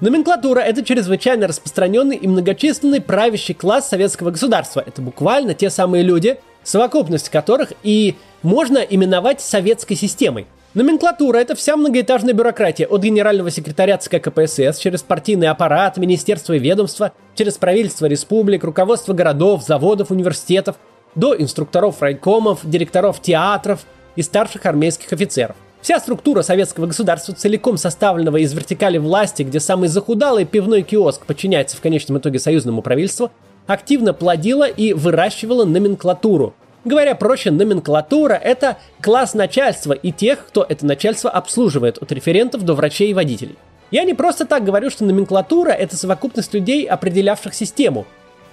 Номенклатура– 0.00 0.60
это 0.60 0.84
чрезвычайно 0.84 1.48
распространенный 1.48 2.14
и 2.14 2.28
многочисленный 2.28 3.00
правящий 3.00 3.54
класс 3.54 3.88
советского 3.88 4.30
государства. 4.30 4.84
Это 4.86 5.02
буквально 5.02 5.54
те 5.54 5.70
самые 5.70 6.04
люди, 6.04 6.38
совокупность 6.62 7.30
которых 7.30 7.72
и 7.82 8.14
можно 8.44 8.78
именовать 8.78 9.40
советской 9.40 9.96
системой. 9.96 10.46
Номенклатура– 10.74 11.38
это 11.38 11.54
вся 11.54 11.78
многоэтажная 11.78 12.34
бюрократия, 12.34 12.86
от 12.86 13.02
генерального 13.02 13.50
секретаря 13.50 13.96
ЦК 13.96 14.20
КПСС, 14.20 14.78
через 14.78 15.02
партийный 15.02 15.48
аппарат, 15.48 15.96
министерство 15.96 16.52
и 16.52 16.58
ведомства, 16.58 17.12
через 17.34 17.54
правительство 17.54 18.04
республик, 18.04 18.64
руководство 18.64 19.14
городов, 19.14 19.64
заводов, 19.64 20.10
университетов, 20.10 20.76
до 21.14 21.34
инструкторов 21.34 22.02
райкомов, 22.02 22.60
директоров 22.64 23.22
театров 23.22 23.86
и 24.14 24.20
старших 24.20 24.66
армейских 24.66 25.10
офицеров. 25.10 25.56
Вся 25.80 26.00
структура 26.00 26.42
советского 26.42 26.86
государства, 26.86 27.34
целиком 27.34 27.78
составленного 27.78 28.36
из 28.36 28.52
вертикали 28.52 28.98
власти, 28.98 29.44
где 29.44 29.60
самый 29.60 29.88
захудалый 29.88 30.44
пивной 30.44 30.82
киоск 30.82 31.24
подчиняется 31.24 31.78
в 31.78 31.80
конечном 31.80 32.18
итоге 32.18 32.38
союзному 32.38 32.82
правительству, 32.82 33.30
активно 33.66 34.12
плодила 34.12 34.68
и 34.68 34.92
выращивала 34.92 35.64
номенклатуру. 35.64 36.54
Говоря 36.88 37.14
проще, 37.14 37.50
номенклатура– 37.50 38.32
это 38.42 38.78
класс 39.02 39.34
начальства 39.34 39.92
и 39.92 40.10
тех, 40.10 40.46
кто 40.46 40.64
это 40.66 40.86
начальство 40.86 41.28
обслуживает, 41.28 41.98
от 41.98 42.10
референтов 42.12 42.62
до 42.62 42.72
врачей 42.72 43.10
и 43.10 43.14
водителей. 43.14 43.58
Я 43.90 44.04
не 44.04 44.14
просто 44.14 44.46
так 44.46 44.64
говорю, 44.64 44.88
что 44.88 45.04
номенклатура– 45.04 45.68
это 45.70 45.98
совокупность 45.98 46.54
людей, 46.54 46.86
определявших 46.86 47.52
систему. 47.52 48.06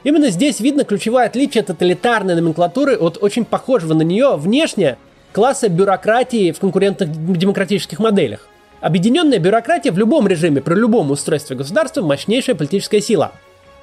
Именно 0.04 0.32
здесь 0.32 0.60
видно 0.60 0.84
ключевое 0.84 1.28
отличие 1.28 1.64
тоталитарной 1.64 2.36
номенклатуры 2.36 2.98
от 2.98 3.24
очень 3.24 3.46
похожего 3.46 3.94
на 3.94 4.02
нее 4.02 4.36
внешне 4.36 4.98
класса 5.32 5.70
бюрократии 5.70 6.52
в 6.52 6.60
конкурентных 6.60 7.38
демократических 7.38 8.00
моделях. 8.00 8.50
Объединенная 8.82 9.40
бюрократия 9.40 9.92
в 9.92 9.98
любом 9.98 10.28
режиме, 10.28 10.60
при 10.60 10.74
любом 10.74 11.10
устройстве 11.10 11.56
государства– 11.56 12.02
мощнейшая 12.06 12.58
политическая 12.58 13.00
сила. 13.00 13.32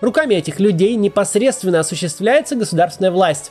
Руками 0.02 0.34
этих 0.34 0.60
людей 0.60 0.94
непосредственно 0.96 1.80
осуществляется 1.80 2.54
государственная 2.54 3.12
власть. 3.12 3.50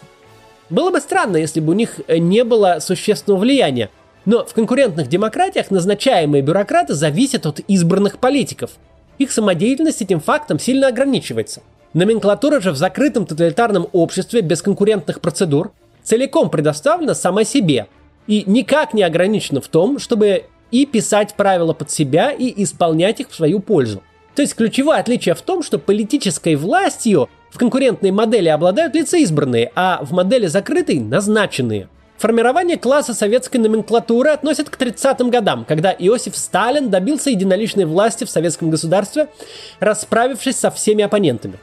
Было 0.71 0.89
бы 0.89 1.01
странно, 1.01 1.35
если 1.37 1.59
бы 1.59 1.73
у 1.73 1.75
них 1.75 1.99
не 2.07 2.43
было 2.45 2.77
существенного 2.79 3.41
влияния, 3.41 3.89
но 4.25 4.45
в 4.45 4.53
конкурентных 4.53 5.09
демократиях 5.09 5.69
назначаемые 5.69 6.41
бюрократы 6.41 6.93
зависят 6.93 7.45
от 7.45 7.59
избранных 7.59 8.19
политиков. 8.19 8.71
Их 9.17 9.31
самодеятельность 9.31 10.01
этим 10.01 10.21
фактом 10.21 10.57
сильно 10.59 10.87
ограничивается. 10.87 11.61
Номенклатура 11.93 12.61
же 12.61 12.71
в 12.71 12.77
закрытом 12.77 13.25
тоталитарном 13.25 13.89
обществе 13.91 14.39
без 14.39 14.61
конкурентных 14.61 15.19
процедур 15.19 15.73
целиком 16.03 16.49
предоставлена 16.49 17.15
сама 17.15 17.43
себе 17.43 17.87
и 18.27 18.43
никак 18.47 18.93
не 18.93 19.03
ограничена 19.03 19.59
в 19.59 19.67
том, 19.67 19.99
чтобы 19.99 20.45
и 20.71 20.85
писать 20.85 21.33
правила 21.35 21.73
под 21.73 21.91
себя 21.91 22.31
и 22.31 22.63
исполнять 22.63 23.19
их 23.19 23.29
в 23.29 23.35
свою 23.35 23.59
пользу. 23.59 24.01
То 24.35 24.41
есть 24.41 24.55
ключевое 24.55 24.99
отличие 24.99 25.35
в 25.35 25.41
том, 25.41 25.63
что 25.63 25.77
политической 25.79 26.55
властью 26.55 27.27
в 27.51 27.57
конкурентной 27.57 28.11
модели 28.11 28.47
обладают 28.47 28.95
лица 28.95 29.17
избранные, 29.17 29.71
а 29.75 29.99
в 30.03 30.13
модели 30.13 30.47
закрытой– 30.47 30.99
назначенные. 30.99 31.89
Формирование 32.17 32.77
класса 32.77 33.13
советской 33.13 33.57
номенклатуры 33.57 34.29
относят 34.29 34.69
к 34.69 34.79
30-м 34.79 35.29
годам, 35.29 35.65
когда 35.67 35.91
Иосиф 35.91 36.37
Сталин 36.37 36.89
добился 36.89 37.29
единоличной 37.29 37.85
власти 37.85 38.23
в 38.23 38.29
советском 38.29 38.69
государстве, 38.69 39.27
расправившись 39.79 40.55
со 40.55 40.71
всеми 40.71 41.03
оппонентами. 41.03 41.55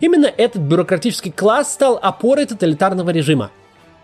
Именно 0.00 0.26
этот 0.26 0.62
бюрократический 0.62 1.32
класс 1.32 1.72
стал 1.72 1.98
опорой 2.00 2.46
тоталитарного 2.46 3.10
режима. 3.10 3.50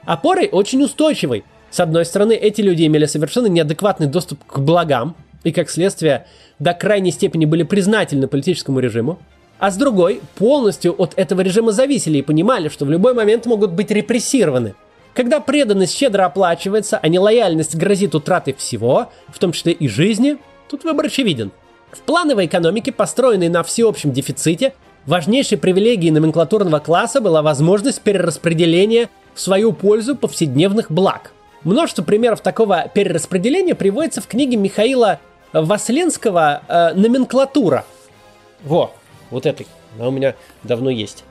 Опорой 0.05 0.49
очень 0.51 0.83
устойчивой. 0.83 1.45
С 1.71 1.79
одной 1.79 2.07
стороны, 2.07 2.33
эти 2.33 2.61
люди 2.61 2.87
имели 2.87 3.05
совершенно 3.05 3.47
неадекватный 3.47 4.07
доступ 4.09 4.43
к 4.47 4.59
благам, 4.59 5.15
и, 5.45 5.53
как 5.53 5.71
следствие, 5.71 6.27
до 6.59 6.75
крайней 6.75 7.13
степени 7.13 7.45
были 7.45 7.63
признательны 7.63 8.27
политическому 8.27 8.81
режиму, 8.81 9.21
а 9.61 9.71
с 9.71 9.77
другой, 9.77 10.23
полностью 10.37 10.95
от 11.01 11.13
этого 11.17 11.43
режима 11.43 11.71
зависели 11.71 12.19
и 12.19 12.23
понимали, 12.23 12.69
что 12.69 12.87
в 12.87 12.91
любой 12.91 13.13
момент 13.13 13.45
могут 13.45 13.73
быть 13.73 13.91
репрессированы. 13.91 14.75
Когда 15.15 15.39
преданность 15.39 15.97
щедро 15.97 16.25
оплачивается, 16.25 16.99
а 17.01 17.09
нелояльность 17.09 17.77
грозит 17.77 18.15
утратой 18.15 18.55
всего, 18.55 19.11
в 19.29 19.39
том 19.39 19.53
числе 19.53 19.73
и 19.73 19.87
жизни, 19.87 20.39
тут 20.69 20.85
выбор 20.85 21.07
очевиден. 21.07 21.51
В 21.93 21.99
плановой 22.01 22.47
экономике, 22.47 22.91
построенной 22.91 23.49
на 23.49 23.63
всеобщем 23.63 24.13
дефиците, 24.13 24.73
важнейшей 25.05 25.59
привилегией 25.59 26.13
номенклатурного 26.13 26.79
класса 26.79 27.21
была 27.21 27.43
возможность 27.43 28.01
перераспределения 28.01 29.11
в 29.35 29.41
свою 29.41 29.73
пользу 29.73 30.17
повседневных 30.17 30.91
благ. 30.91 31.33
Множество 31.65 32.03
примеров 32.03 32.41
такого 32.41 32.89
перераспределения 32.95 33.75
приводится 33.75 34.23
в 34.23 34.27
книге 34.27 34.57
Михаила 34.57 35.21
Васленского 35.53 36.63
э, 36.67 36.95
«Номенклатура». 36.95 37.85
Во, 38.63 38.95
вот 39.31 39.47
этой. 39.47 39.67
Она 39.97 40.09
у 40.09 40.11
меня 40.11 40.35
давно 40.63 40.91
есть. 40.91 41.25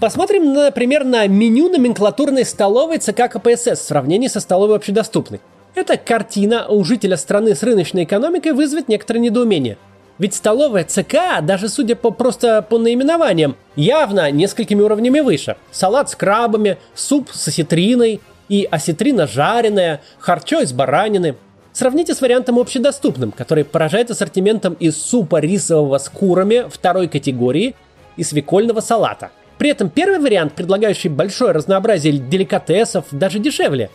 Посмотрим, 0.00 0.52
например, 0.52 1.04
на 1.04 1.26
меню 1.28 1.68
номенклатурной 1.68 2.44
столовой 2.44 2.98
ЦК 2.98 3.30
КПСС 3.30 3.78
в 3.78 3.86
сравнении 3.86 4.26
со 4.26 4.40
столовой 4.40 4.76
общедоступной. 4.76 5.40
Эта 5.74 5.96
картина 5.96 6.66
у 6.68 6.82
жителя 6.84 7.16
страны 7.16 7.54
с 7.54 7.62
рыночной 7.62 8.04
экономикой 8.04 8.52
вызовет 8.52 8.88
некоторое 8.88 9.20
недоумение. 9.20 9.78
Ведь 10.18 10.34
столовая 10.34 10.84
ЦК, 10.84 11.40
даже 11.42 11.68
судя 11.68 11.96
по 11.96 12.10
просто 12.10 12.62
по 12.62 12.78
наименованиям, 12.78 13.56
явно 13.76 14.30
несколькими 14.30 14.82
уровнями 14.82 15.20
выше. 15.20 15.56
Салат 15.70 16.10
с 16.10 16.16
крабами, 16.16 16.78
суп 16.94 17.30
с 17.32 17.48
осетриной 17.48 18.20
и 18.48 18.68
осетрина 18.70 19.26
жареная, 19.26 20.02
харчо 20.18 20.60
из 20.60 20.72
баранины– 20.72 21.36
Сравните 21.72 22.14
с 22.14 22.20
вариантом 22.20 22.58
общедоступным, 22.58 23.32
который 23.32 23.64
поражает 23.64 24.10
ассортиментом 24.10 24.74
из 24.74 25.00
супа 25.00 25.40
рисового 25.40 25.96
с 25.96 26.10
курами 26.10 26.66
второй 26.70 27.08
категории 27.08 27.74
и 28.18 28.22
свекольного 28.22 28.80
салата. 28.80 29.30
При 29.56 29.70
этом 29.70 29.88
первый 29.88 30.18
вариант, 30.18 30.52
предлагающий 30.52 31.08
большое 31.08 31.52
разнообразие 31.52 32.18
деликатесов, 32.18 33.06
даже 33.10 33.38
дешевле. 33.38 33.88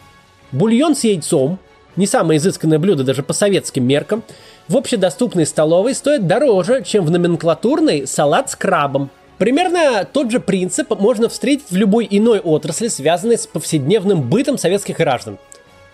Бульон 0.52 0.96
с 0.96 1.04
яйцом, 1.04 1.60
не 1.96 2.08
самое 2.08 2.40
изысканное 2.40 2.80
блюдо 2.80 3.04
даже 3.04 3.22
по 3.22 3.34
советским 3.34 3.86
меркам, 3.86 4.24
в 4.68 4.76
общедоступной 4.76 5.46
столовой 5.46 5.94
стоит 5.94 6.26
дороже, 6.26 6.84
чем 6.84 7.06
в 7.06 7.12
номенклатурной 7.12 8.08
салат 8.08 8.50
с 8.50 8.56
крабом. 8.56 9.12
Примерно 9.38 10.04
тот 10.12 10.32
же 10.32 10.40
принцип 10.40 11.00
можно 11.00 11.30
встретить 11.30 11.70
в 11.70 11.76
любой 11.76 12.08
иной 12.10 12.40
отрасли, 12.40 12.88
связанной 12.88 13.38
с 13.38 13.46
повседневным 13.46 14.28
бытом 14.28 14.58
советских 14.58 14.98
граждан– 14.98 15.38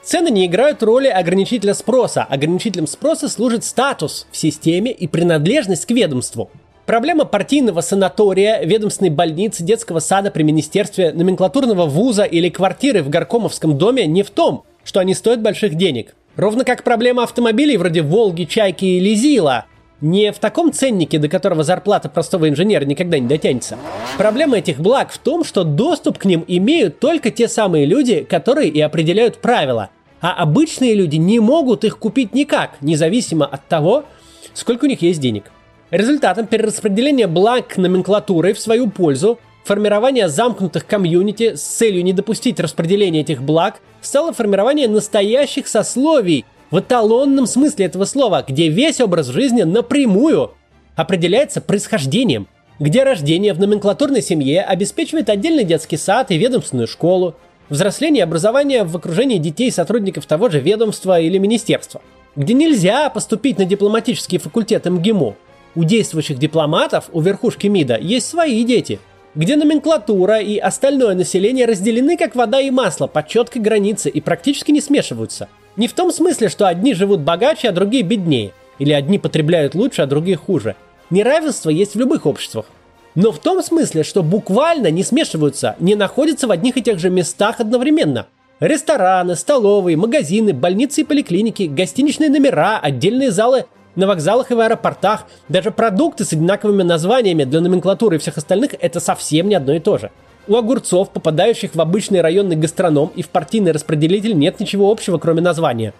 Цены 0.03 0.29
не 0.29 0.45
играют 0.47 0.83
роли 0.83 1.07
ограничителя 1.07 1.73
спроса. 1.73 2.23
Ограничителем 2.23 2.87
спроса 2.87 3.29
служит 3.29 3.63
статус 3.63 4.27
в 4.31 4.37
системе 4.37 4.91
и 4.91 5.07
принадлежность 5.07 5.85
к 5.85 5.91
ведомству. 5.91 6.51
Проблема 6.85 7.23
партийного 7.23 7.79
санатория, 7.79 8.61
ведомственной 8.65 9.11
больницы, 9.11 9.63
детского 9.63 9.99
сада 9.99 10.29
при 10.29 10.43
министерстве, 10.43 11.13
номенклатурного 11.13 11.85
вуза 11.85 12.23
или 12.23 12.49
квартиры 12.49 13.01
в 13.01 13.09
Горкомовском 13.09 13.77
доме 13.77 14.05
не 14.05 14.23
в 14.23 14.29
том, 14.29 14.65
что 14.83 14.99
они 14.99 15.13
стоят 15.13 15.41
больших 15.41 15.75
денег. 15.75 16.13
Ровно 16.35 16.65
как 16.65 16.83
проблема 16.83 17.23
автомобилей 17.23 17.77
вроде 17.77 18.01
«Волги», 18.01 18.43
«Чайки» 18.43 18.83
или 18.83 19.15
«Зила» 19.15 19.67
не 20.01 20.31
в 20.31 20.39
таком 20.39 20.71
ценнике, 20.71 21.19
до 21.19 21.29
которого 21.29 21.63
зарплата 21.63 22.09
простого 22.09 22.49
инженера 22.49 22.85
никогда 22.85 23.19
не 23.19 23.27
дотянется. 23.27 23.77
Проблема 24.17 24.57
этих 24.57 24.79
благ 24.79 25.11
в 25.11 25.17
том, 25.17 25.43
что 25.43 25.63
доступ 25.63 26.17
к 26.17 26.25
ним 26.25 26.43
имеют 26.47 26.99
только 26.99 27.31
те 27.31 27.47
самые 27.47 27.85
люди, 27.85 28.23
которые 28.23 28.69
и 28.69 28.81
определяют 28.81 29.37
правила. 29.37 29.89
А 30.21 30.33
обычные 30.33 30.93
люди 30.93 31.17
не 31.17 31.39
могут 31.39 31.83
их 31.83 31.97
купить 31.97 32.33
никак, 32.33 32.81
независимо 32.81 33.45
от 33.45 33.67
того, 33.67 34.05
сколько 34.53 34.85
у 34.85 34.87
них 34.87 35.01
есть 35.01 35.19
денег. 35.19 35.45
Результатом 35.91 36.47
перераспределения 36.47 37.27
благ 37.27 37.77
номенклатурой 37.77 38.53
в 38.53 38.59
свою 38.59 38.89
пользу 38.89 39.39
формирование 39.63 40.27
замкнутых 40.27 40.85
комьюнити 40.85 41.55
с 41.55 41.61
целью 41.61 42.03
не 42.03 42.13
допустить 42.13 42.59
распределения 42.59 43.21
этих 43.21 43.41
благ 43.41 43.79
стало 44.01 44.33
формирование 44.33 44.87
настоящих 44.87 45.67
сословий, 45.67 46.45
в 46.73 46.79
эталонном 46.79 47.45
смысле 47.45 47.85
этого 47.85 48.03
слова, 48.05 48.43
где 48.47 48.67
весь 48.67 48.99
образ 48.99 49.27
жизни 49.27 49.61
напрямую 49.61 50.53
определяется 50.95 51.61
происхождением, 51.61 52.47
где 52.79 53.03
рождение 53.03 53.53
в 53.53 53.59
номенклатурной 53.59 54.23
семье 54.23 54.63
обеспечивает 54.63 55.29
отдельный 55.29 55.65
детский 55.65 55.97
сад 55.97 56.31
и 56.31 56.37
ведомственную 56.39 56.87
школу, 56.87 57.35
взросление 57.69 58.21
и 58.21 58.23
образование 58.23 58.85
в 58.85 58.97
окружении 58.97 59.37
детей 59.37 59.69
сотрудников 59.71 60.25
того 60.25 60.49
же 60.49 60.59
ведомства 60.59 61.19
или 61.19 61.37
министерства, 61.37 62.01
где 62.35 62.55
нельзя 62.55 63.07
поступить 63.11 63.59
на 63.59 63.65
дипломатический 63.65 64.39
факультет 64.39 64.85
МГИМО. 64.85 65.35
У 65.75 65.83
действующих 65.83 66.39
дипломатов, 66.39 67.05
у 67.13 67.21
верхушки 67.21 67.67
МИДа, 67.67 67.99
есть 67.99 68.27
свои 68.27 68.63
дети, 68.63 68.99
где 69.35 69.57
номенклатура 69.57 70.39
и 70.39 70.57
остальное 70.57 71.13
население 71.13 71.67
разделены 71.67 72.17
как 72.17 72.33
вода 72.33 72.59
и 72.59 72.71
масло 72.71 73.05
по 73.05 73.21
четкой 73.21 73.61
границе 73.61 74.09
и 74.09 74.19
практически 74.21 74.71
не 74.71 74.81
смешиваются– 74.81 75.49
не 75.75 75.87
в 75.87 75.93
том 75.93 76.11
смысле, 76.11 76.49
что 76.49 76.67
одни 76.67 76.93
живут 76.93 77.21
богаче, 77.21 77.69
а 77.69 77.71
другие 77.71 78.03
беднее. 78.03 78.51
Или 78.79 78.93
одни 78.93 79.19
потребляют 79.19 79.75
лучше, 79.75 80.01
а 80.01 80.07
другие 80.07 80.37
хуже. 80.37 80.75
Неравенство 81.09 81.69
есть 81.69 81.95
в 81.95 81.99
любых 81.99 82.25
обществах. 82.25 82.65
Но 83.15 83.31
в 83.31 83.39
том 83.39 83.61
смысле, 83.61 84.03
что 84.03 84.23
буквально 84.23 84.89
не 84.89 85.03
смешиваются, 85.03 85.75
не 85.79 85.95
находятся 85.95 86.47
в 86.47 86.51
одних 86.51 86.77
и 86.77 86.81
тех 86.81 86.99
же 86.99 87.09
местах 87.09 87.59
одновременно. 87.59 88.27
Рестораны, 88.59 89.35
столовые, 89.35 89.97
магазины, 89.97 90.53
больницы 90.53 91.01
и 91.01 91.03
поликлиники, 91.03 91.63
гостиничные 91.63 92.29
номера, 92.29 92.79
отдельные 92.79 93.31
залы 93.31 93.65
на 93.95 94.07
вокзалах 94.07 94.49
и 94.51 94.55
в 94.55 94.59
аэропортах, 94.59 95.25
даже 95.49 95.69
продукты 95.69 96.23
с 96.23 96.33
одинаковыми 96.33 96.83
названиями 96.83 97.43
для 97.43 97.61
номенклатуры 97.61 98.15
и 98.15 98.19
всех 98.19 98.37
остальных– 98.37 98.71
это 98.79 98.99
совсем 98.99 99.49
не 99.49 99.55
одно 99.55 99.73
и 99.73 99.79
то 99.79 99.97
же. 99.97 100.11
У 100.45 100.57
огурцов, 100.57 101.09
попадающих 101.11 101.73
в 101.73 101.79
обычный 101.79 102.19
районный 102.19 102.57
гастроном 102.57 103.11
и 103.15 103.21
в 103.21 103.29
партийный 103.29 103.71
распределитель, 103.71 104.37
нет 104.37 104.59
ничего 104.59 104.91
общего, 104.91 105.17
кроме 105.17 105.41
названия. 105.41 105.93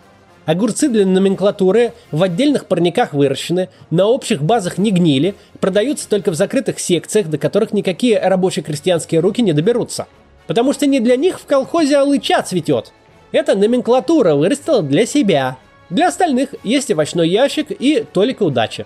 Огурцы 0.46 0.90
для 0.90 1.06
номенклатуры 1.06 1.94
в 2.12 2.22
отдельных 2.22 2.66
парниках 2.66 3.14
выращены, 3.14 3.70
на 3.90 4.08
общих 4.08 4.44
базах 4.44 4.78
не 4.78 4.92
гнили, 4.92 5.36
продаются 5.62 6.10
только 6.10 6.32
в 6.32 6.36
закрытых 6.36 6.82
секциях, 6.82 7.30
до 7.30 7.38
которых 7.38 7.72
никакие 7.72 8.20
рабочие 8.20 8.64
крестьянские 8.64 9.22
руки 9.22 9.42
не 9.42 9.54
доберутся. 9.54 10.08
Потому 10.46 10.74
что 10.74 10.88
не 10.88 11.00
для 11.00 11.16
них 11.16 11.40
в 11.40 11.46
колхозе 11.46 11.96
алыча 11.98 12.42
цветет. 12.42 12.92
Эта 13.32 13.56
номенклатура 13.56 14.36
вырастила 14.36 14.84
для 14.84 15.06
себя. 15.06 15.56
Для 15.90 16.10
остальных 16.10 16.54
есть 16.66 16.92
овощной 16.92 17.30
ящик 17.30 17.68
и 17.72 18.06
только 18.12 18.44
удачи. 18.44 18.86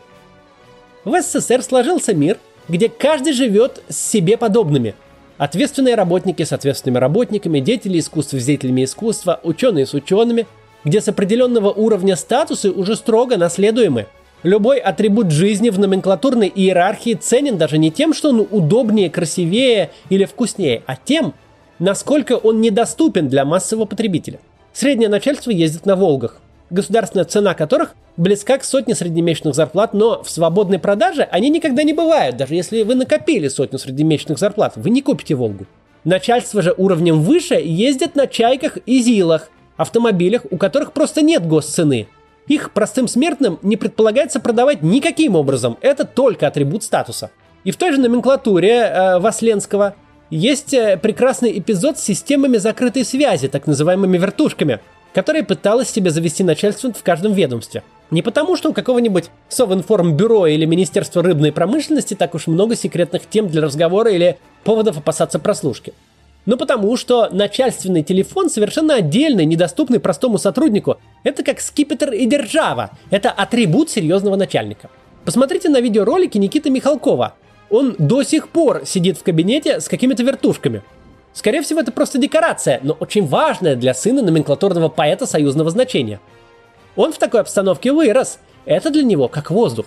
В 1.04 1.20
СССР 1.20 1.64
сложился 1.64 2.14
мир, 2.14 2.38
где 2.68 2.90
каждый 2.90 3.34
живет 3.34 3.82
с 3.90 3.98
себе 3.98 4.38
подобными– 4.38 4.94
Ответственные 5.38 5.94
работники 5.94 6.42
с 6.42 6.52
ответственными 6.52 7.00
работниками, 7.00 7.60
деятели 7.60 8.00
искусства 8.00 8.40
с 8.40 8.46
деятелями 8.46 8.84
искусства, 8.84 9.40
ученые 9.44 9.86
с 9.86 9.94
учеными, 9.94 10.48
где 10.84 11.00
с 11.00 11.08
определенного 11.08 11.70
уровня 11.72 12.16
статусы 12.16 12.72
уже 12.72 12.96
строго 12.96 13.38
наследуемы. 13.38 14.08
Любой 14.42 14.80
атрибут 14.80 15.32
жизни 15.32 15.70
в 15.70 15.78
номенклатурной 15.80 16.52
иерархии 16.54 17.14
ценен 17.14 17.58
даже 17.58 17.78
не 17.78 17.92
тем, 17.92 18.14
что 18.14 18.30
он 18.30 18.48
удобнее, 18.50 19.12
красивее 19.12 19.92
или 20.10 20.26
вкуснее, 20.26 20.82
а 20.88 20.96
тем, 20.96 21.34
насколько 21.78 22.34
он 22.34 22.60
недоступен 22.62 23.28
для 23.28 23.46
массового 23.46 23.86
потребителя. 23.86 24.40
Среднее 24.74 25.10
начальство 25.10 25.52
ездит 25.52 25.86
на 25.86 25.96
«Волгах», 25.96 26.42
государственная 26.70 27.26
цена 27.26 27.54
которых 27.54 27.96
близка 28.18 28.58
к 28.58 28.64
сотне 28.64 28.96
среднемесячных 28.96 29.56
зарплат, 29.56 29.94
но 29.94 30.24
в 30.24 30.30
свободной 30.30 30.80
продаже 30.80 31.28
они 31.32 31.50
никогда 31.50 31.84
не 31.84 31.94
бывают. 31.94 32.38
Даже 32.38 32.56
если 32.56 32.84
вы 32.84 32.96
накопили 32.96 33.48
сотню 33.48 33.80
среднемесячных 33.80 34.38
зарплат, 34.38 34.74
вы 34.76 34.90
не 34.90 35.02
купите 35.02 35.36
«Волгу». 35.36 35.66
Начальство 36.04 36.62
же 36.62 36.74
уровнем 36.78 37.22
выше 37.22 37.56
ездит 37.56 38.16
на 38.16 38.28
«Чайках» 38.28 38.78
и 38.86 39.02
«Зилах», 39.02 39.50
автомобилях, 39.78 40.44
у 40.50 40.58
которых 40.58 40.94
просто 40.94 41.22
нет 41.22 41.46
госцены. 41.46 42.08
Их 42.48 42.72
простым 42.72 43.08
смертным 43.08 43.60
не 43.62 43.78
предполагается 43.78 44.40
продавать 44.40 44.82
никаким 44.82 45.36
образом, 45.36 45.78
это 45.82 46.06
только 46.06 46.48
атрибут 46.48 46.84
статуса. 46.84 47.30
И 47.64 47.72
в 47.72 47.78
той 47.78 47.92
же 47.92 48.00
номенклатуре 48.00 48.72
э, 48.72 49.20
Васленского 49.20 49.96
есть 50.30 50.74
э, 50.74 50.98
прекрасный 50.98 51.58
эпизод 51.60 52.00
с 52.00 52.04
системами 52.04 52.58
закрытой 52.58 53.04
связи, 53.04 53.50
так 53.50 53.68
называемыми 53.68 54.18
вертушками, 54.18 54.80
которые 55.14 55.44
пыталась 55.44 55.90
себе 55.90 56.12
завести 56.12 56.44
начальство 56.44 56.92
в 56.94 57.04
каждом 57.04 57.34
ведомстве. 57.34 57.84
Не 58.10 58.22
потому, 58.22 58.56
что 58.56 58.70
у 58.70 58.74
какого-нибудь 58.74 59.26
Совинформбюро 59.50 60.48
или 60.48 60.66
Министерства 60.66 61.22
рыбной 61.22 61.52
промышленности 61.52 62.14
так 62.14 62.36
уж 62.36 62.48
много 62.48 62.76
секретных 62.76 63.28
тем 63.30 63.50
для 63.50 63.62
разговора 63.62 64.12
или 64.12 64.38
поводов 64.64 64.98
опасаться 64.98 65.40
прослушки. 65.40 65.94
Но 66.46 66.56
потому, 66.56 66.96
что 66.96 67.28
начальственный 67.30 68.04
телефон 68.04 68.50
совершенно 68.50 68.96
отдельный, 68.96 69.44
недоступный 69.44 70.00
простому 70.00 70.38
сотруднику. 70.38 70.98
Это 71.24 71.44
как 71.44 71.60
скипетр 71.60 72.14
и 72.14 72.26
держава. 72.26 72.92
Это 73.10 73.32
атрибут 73.32 73.90
серьезного 73.90 74.38
начальника. 74.38 74.90
Посмотрите 75.26 75.68
на 75.68 75.82
видеоролики 75.82 76.38
Никиты 76.38 76.70
Михалкова. 76.70 77.34
Он 77.70 77.96
до 78.00 78.24
сих 78.24 78.48
пор 78.48 78.84
сидит 78.86 79.18
в 79.18 79.24
кабинете 79.24 79.82
с 79.82 79.90
какими-то 79.90 80.24
вертушками. 80.24 80.84
Скорее 81.38 81.62
всего, 81.62 81.82
это 81.82 81.92
просто 81.92 82.18
декорация, 82.18 82.80
но 82.82 82.98
очень 83.00 83.28
важная 83.28 83.76
для 83.76 83.94
сына 83.94 84.24
номенклатурного 84.24 84.90
поэта 84.90 85.28
союзного 85.28 85.70
значения. 85.70 86.20
Он 86.96 87.14
в 87.14 87.20
такой 87.20 87.42
обстановке 87.42 87.92
вырос. 87.92 88.40
Это 88.66 88.90
для 88.90 89.04
него 89.04 89.28
как 89.28 89.52
воздух. 89.52 89.86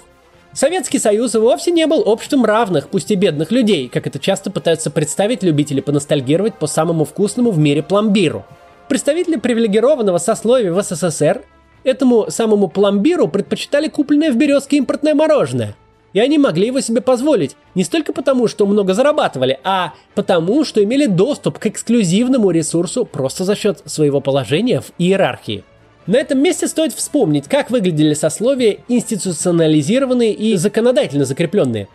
Советский 0.52 1.00
Союз 1.00 1.35
вовсе 1.35 1.73
не 1.73 1.88
был 1.88 2.09
обществом 2.09 2.45
равных, 2.45 2.88
пусть 2.88 3.11
и 3.11 3.16
бедных 3.16 3.50
людей, 3.50 3.88
как 3.88 4.07
это 4.07 4.21
часто 4.21 4.52
пытаются 4.52 4.92
представить 4.92 5.42
любители 5.42 5.80
поностальгировать 5.80 6.54
по 6.54 6.69
самому 6.69 7.04
вкусному 7.04 7.50
в 7.50 7.59
мире 7.59 7.83
пломбиру. 7.83 8.45
Представители 8.88 9.35
привилегированного 9.35 10.19
сословия 10.19 10.73
в 10.73 10.80
СССР 10.80 11.42
этому 11.83 12.30
самому 12.30 12.69
пломбиру 12.69 13.26
предпочитали 13.26 13.88
купленное 13.88 14.30
в 14.30 14.37
Березке 14.37 14.76
импортное 14.76 15.16
мороженое. 15.16 15.75
И 16.12 16.18
они 16.18 16.38
могли 16.38 16.66
его 16.66 16.80
себе 16.80 17.00
позволить 17.00 17.56
не 17.74 17.84
столько 17.84 18.12
потому, 18.12 18.48
что 18.48 18.66
много 18.66 18.94
зарабатывали, 18.94 19.58
а 19.62 19.94
потому, 20.14 20.64
что 20.64 20.82
имели 20.82 21.06
доступ 21.06 21.58
к 21.58 21.66
эксклюзивному 21.66 22.50
ресурсу 22.50 23.04
просто 23.04 23.44
за 23.44 23.54
счет 23.54 23.82
своего 23.84 24.20
положения 24.20 24.80
в 24.80 24.92
иерархии. 24.98 25.64
На 26.06 26.16
этом 26.16 26.42
месте 26.42 26.66
стоит 26.66 26.92
вспомнить, 26.92 27.46
как 27.46 27.70
выглядели 27.70 28.14
сословия 28.14 28.78
институционализированные 28.88 30.32
и 30.32 30.56
законодательно 30.56 31.24
закрепленные. 31.24 31.86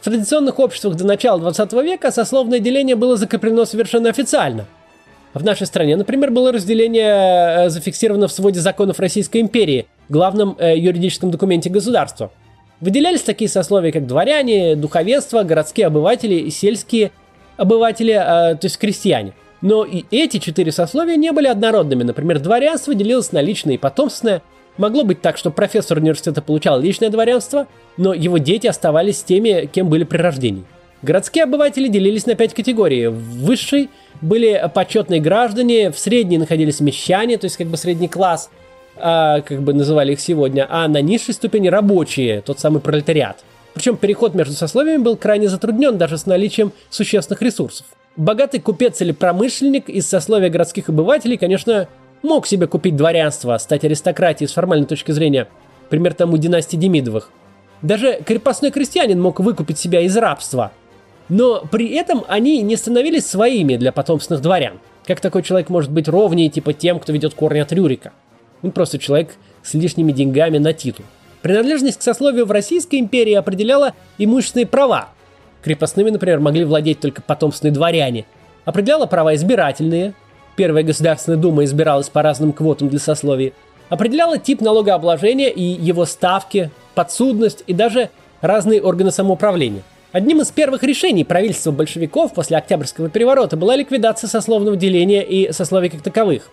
В 0.00 0.04
традиционных 0.04 0.58
обществах 0.58 0.94
до 0.94 1.04
начала 1.04 1.40
20 1.40 1.72
века 1.84 2.10
сословное 2.12 2.60
деление 2.60 2.96
было 2.96 3.16
закреплено 3.16 3.64
совершенно 3.64 4.08
официально. 4.08 4.66
В 5.34 5.44
нашей 5.44 5.66
стране, 5.66 5.96
например, 5.96 6.30
было 6.30 6.50
разделение 6.50 7.66
э, 7.66 7.68
зафиксировано 7.68 8.28
в 8.28 8.32
своде 8.32 8.60
законов 8.60 9.00
Российской 9.00 9.42
империи, 9.42 9.86
главном 10.08 10.56
э, 10.58 10.78
юридическом 10.78 11.30
документе 11.30 11.68
государства. 11.68 12.30
Выделялись 12.80 13.22
такие 13.22 13.48
сословия, 13.48 13.92
как 13.92 14.06
дворяне, 14.06 14.76
духовенство, 14.76 15.42
городские 15.42 15.86
обыватели 15.86 16.34
и 16.34 16.50
сельские 16.50 17.10
обыватели, 17.56 18.12
э, 18.12 18.56
то 18.56 18.64
есть 18.64 18.78
крестьяне– 18.78 19.32
но 19.60 19.84
и 19.84 20.04
эти 20.10 20.38
четыре 20.38 20.72
сословия 20.72 21.16
не 21.16 21.32
были 21.32 21.48
однородными. 21.48 22.02
Например, 22.02 22.38
дворянство 22.38 22.94
делилось 22.94 23.32
на 23.32 23.40
личное 23.40 23.74
и 23.74 23.78
потомственное. 23.78 24.42
Могло 24.76 25.04
быть 25.04 25.22
так, 25.22 25.38
что 25.38 25.50
профессор 25.50 25.98
университета 25.98 26.42
получал 26.42 26.80
личное 26.80 27.08
дворянство, 27.08 27.66
но 27.96 28.12
его 28.12 28.38
дети 28.38 28.66
оставались 28.66 29.22
теми, 29.22 29.68
кем 29.72 29.88
были 29.88 30.04
при 30.04 30.18
рождении. 30.18 30.64
Городские 31.02 31.44
обыватели 31.44 31.88
делились 31.88 32.26
на 32.26 32.34
пять 32.34 32.52
категорий. 32.52 33.06
В 33.06 33.44
высшей 33.44 33.90
были 34.20 34.70
почетные 34.74 35.20
граждане, 35.20 35.90
в 35.90 35.98
средней 35.98 36.38
находились 36.38 36.80
мещане, 36.80 37.38
то 37.38 37.46
есть 37.46 37.56
как 37.56 37.68
бы 37.68 37.76
средний 37.76 38.08
класс, 38.08 38.50
а, 38.98 39.40
как 39.40 39.62
бы 39.62 39.74
называли 39.74 40.12
их 40.12 40.20
сегодня, 40.20 40.66
а 40.68 40.88
на 40.88 41.00
низшей 41.00 41.34
ступени 41.34 41.68
рабочие, 41.68 42.40
тот 42.40 42.60
самый 42.60 42.80
пролетариат. 42.80 43.44
Причем 43.74 43.96
переход 43.96 44.34
между 44.34 44.54
сословиями 44.54 45.02
был 45.02 45.16
крайне 45.16 45.48
затруднен 45.48 45.98
даже 45.98 46.16
с 46.16 46.26
наличием 46.26 46.72
существенных 46.88 47.42
ресурсов. 47.42 47.86
Богатый 48.16 48.60
купец 48.60 49.00
или 49.02 49.12
промышленник 49.12 49.90
из 49.90 50.08
сословия 50.08 50.48
городских 50.48 50.88
обывателей, 50.88 51.36
конечно, 51.36 51.86
мог 52.22 52.46
себе 52.46 52.66
купить 52.66 52.96
дворянство, 52.96 53.58
стать 53.58 53.84
аристократией 53.84 54.48
с 54.48 54.52
формальной 54.54 54.86
точки 54.86 55.12
зрения, 55.12 55.48
пример 55.90 56.14
тому 56.14 56.38
династии 56.38 56.78
Демидовых. 56.78 57.30
Даже 57.82 58.20
крепостной 58.24 58.70
крестьянин 58.70 59.20
мог 59.20 59.40
выкупить 59.40 59.78
себя 59.78 60.00
из 60.00 60.16
рабства. 60.16 60.72
Но 61.28 61.62
при 61.70 61.94
этом 61.94 62.24
они 62.28 62.62
не 62.62 62.76
становились 62.76 63.26
своими 63.26 63.76
для 63.76 63.92
потомственных 63.92 64.40
дворян. 64.40 64.78
Как 65.06 65.20
такой 65.20 65.42
человек 65.42 65.68
может 65.68 65.90
быть 65.90 66.08
ровнее 66.08 66.48
типа 66.48 66.72
тем, 66.72 66.98
кто 66.98 67.12
ведет 67.12 67.34
корни 67.34 67.58
от 67.58 67.72
Рюрика? 67.72 68.12
Он 68.62 68.70
просто 68.70 68.98
человек 68.98 69.34
с 69.62 69.74
лишними 69.74 70.12
деньгами 70.12 70.58
на 70.58 70.72
титул. 70.72 71.04
Принадлежность 71.42 71.98
к 71.98 72.02
сословию 72.02 72.46
в 72.46 72.50
Российской 72.50 72.98
империи 72.98 73.34
определяла 73.34 73.94
имущественные 74.18 74.66
права, 74.66 75.10
Крепостными, 75.66 76.10
например, 76.10 76.38
могли 76.38 76.64
владеть 76.64 77.00
только 77.00 77.22
потомственные 77.22 77.74
дворяне. 77.74 78.24
Определяла 78.64 79.06
права 79.06 79.34
избирательные. 79.34 80.14
Первая 80.54 80.84
Государственная 80.84 81.40
Дума 81.40 81.64
избиралась 81.64 82.08
по 82.08 82.22
разным 82.22 82.52
квотам 82.52 82.88
для 82.88 83.00
сословий. 83.00 83.52
Определяла 83.88 84.38
тип 84.38 84.60
налогообложения 84.60 85.50
и 85.50 85.62
его 85.62 86.04
ставки, 86.04 86.70
подсудность 86.94 87.64
и 87.66 87.74
даже 87.74 88.10
разные 88.40 88.80
органы 88.80 89.10
самоуправления. 89.10 89.82
Одним 90.12 90.40
из 90.40 90.52
первых 90.52 90.84
решений 90.84 91.24
правительства 91.24 91.72
большевиков 91.72 92.32
после 92.32 92.58
Октябрьского 92.58 93.08
переворота 93.08 93.56
была 93.56 93.74
ликвидация 93.74 94.28
сословного 94.28 94.76
деления 94.76 95.22
и 95.22 95.50
сословий 95.50 95.88
как 95.88 96.02
таковых. 96.02 96.48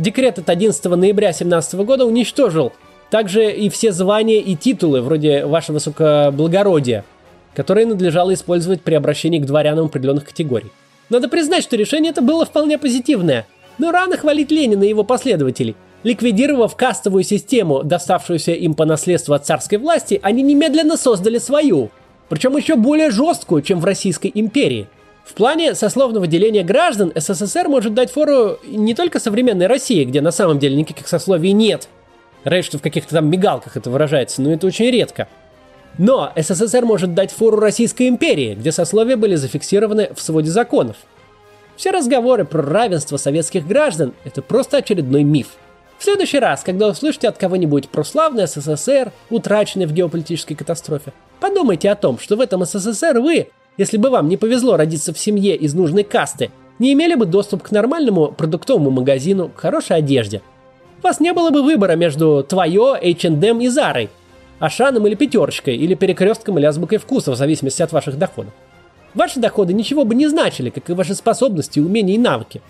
Декрет 0.00 0.38
от 0.38 0.48
11 0.48 0.82
ноября 0.86 1.30
17 1.30 1.74
года 1.84 2.06
уничтожил 2.06 2.72
также 3.10 3.52
и 3.52 3.68
все 3.68 3.92
звания 3.92 4.40
и 4.40 4.56
титулы, 4.56 5.02
вроде 5.02 5.44
«Ваше 5.44 5.74
Высокоблагородие», 5.74 7.04
которые 7.54 7.86
надлежало 7.86 8.32
использовать 8.32 8.80
при 8.80 8.94
обращении 8.94 9.38
к 9.38 9.44
дворянам 9.44 9.86
определенных 9.86 10.24
категорий. 10.24 10.72
Надо 11.10 11.28
признать, 11.28 11.64
что 11.64 11.76
решение 11.76 12.12
это 12.12 12.22
было 12.22 12.46
вполне 12.46 12.78
позитивное, 12.78 13.46
но 13.76 13.90
рано 13.92 14.16
хвалить 14.16 14.50
Ленина 14.50 14.84
и 14.84 14.88
его 14.88 15.04
последователей. 15.04 15.76
Ликвидировав 16.02 16.76
кастовую 16.76 17.22
систему, 17.22 17.82
доставшуюся 17.82 18.52
им 18.52 18.72
по 18.72 18.86
наследству 18.86 19.34
от 19.34 19.44
царской 19.44 19.76
власти, 19.76 20.18
они 20.22 20.42
немедленно 20.42 20.96
создали 20.96 21.36
свою, 21.36 21.90
причем 22.30 22.56
еще 22.56 22.76
более 22.76 23.10
жесткую, 23.10 23.60
чем 23.60 23.80
в 23.80 23.84
Российской 23.84 24.30
империи. 24.34 24.88
В 25.24 25.34
плане 25.34 25.74
сословного 25.74 26.26
деления 26.26 26.64
граждан 26.64 27.12
СССР 27.14 27.68
может 27.68 27.94
дать 27.94 28.10
фору 28.10 28.58
не 28.64 28.94
только 28.94 29.20
современной 29.20 29.66
России, 29.66 30.04
где 30.04 30.20
на 30.20 30.32
самом 30.32 30.58
деле 30.58 30.76
никаких 30.76 31.06
сословий 31.08 31.52
нет. 31.52 31.88
Раньше 32.44 32.70
что 32.70 32.78
в 32.78 32.82
каких-то 32.82 33.14
там 33.14 33.30
мигалках 33.30 33.76
это 33.76 33.90
выражается, 33.90 34.42
но 34.42 34.52
это 34.52 34.66
очень 34.66 34.90
редко– 34.90 35.28
но 35.98 36.32
СССР 36.36 36.84
может 36.84 37.14
дать 37.14 37.32
фору 37.32 37.58
Российской 37.58 38.08
империи, 38.08 38.54
где 38.54 38.72
сословия 38.72 39.16
были 39.16 39.34
зафиксированы 39.34 40.10
в 40.14 40.20
своде 40.20 40.50
законов. 40.50 40.96
Все 41.76 41.90
разговоры 41.90 42.44
про 42.44 42.62
равенство 42.62 43.16
советских 43.16 43.66
граждан– 43.66 44.14
это 44.24 44.42
просто 44.42 44.78
очередной 44.78 45.24
миф. 45.24 45.48
В 45.98 46.04
следующий 46.04 46.38
раз, 46.38 46.62
когда 46.62 46.88
услышите 46.88 47.28
от 47.28 47.36
кого-нибудь 47.36 47.88
про 47.90 48.04
славный 48.04 48.46
СССР, 48.46 49.12
утраченный 49.28 49.86
в 49.86 49.92
геополитической 49.92 50.54
катастрофе, 50.54 51.12
подумайте 51.40 51.90
о 51.90 51.96
том, 51.96 52.18
что 52.18 52.36
в 52.36 52.40
этом 52.40 52.64
СССР 52.64 53.20
вы, 53.20 53.48
если 53.76 53.96
бы 53.96 54.10
вам 54.10 54.28
не 54.28 54.36
повезло 54.36 54.76
родиться 54.76 55.12
в 55.12 55.18
семье 55.18 55.56
из 55.56 55.74
нужной 55.74 56.04
касты, 56.04 56.50
не 56.78 56.92
имели 56.92 57.14
бы 57.14 57.26
доступ 57.26 57.62
к 57.62 57.70
нормальному 57.70 58.32
продуктовому 58.32 58.90
магазину, 58.90 59.48
к 59.48 59.58
хорошей 59.58 59.96
одежде. 59.96 60.42
У 61.02 61.02
вас 61.02 61.20
не 61.20 61.32
было 61.32 61.50
бы 61.50 61.62
выбора 61.62 61.96
между 61.96 62.44
твое, 62.46 62.98
H&M 63.00 63.60
и 63.60 63.68
Зарой– 63.68 64.10
Ашаном 64.60 65.06
или 65.06 65.14
пятерочкой, 65.14 65.74
или 65.74 65.94
перекрестком 65.94 66.58
или 66.58 66.66
азбукой 66.66 66.98
вкуса, 66.98 67.32
в 67.32 67.36
зависимости 67.36 67.80
от 67.82 67.92
ваших 67.92 68.18
доходов. 68.18 68.52
Ваши 69.14 69.40
доходы 69.40 69.72
ничего 69.72 70.04
бы 70.04 70.14
не 70.14 70.28
значили, 70.28 70.68
как 70.68 70.88
и 70.88 70.92
ваши 70.92 71.14
способности, 71.14 71.80
умения 71.80 72.14
и 72.14 72.18
навыки. 72.18 72.60